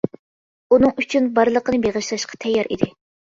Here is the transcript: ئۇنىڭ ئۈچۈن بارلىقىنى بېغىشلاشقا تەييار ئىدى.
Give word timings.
ئۇنىڭ 0.75 0.95
ئۈچۈن 1.03 1.27
بارلىقىنى 1.35 1.81
بېغىشلاشقا 1.85 2.41
تەييار 2.47 2.73
ئىدى. 2.77 2.89